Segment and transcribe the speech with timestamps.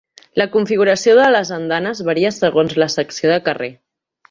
[0.41, 3.73] La configuració de les andanes varia segons la secció de carrer.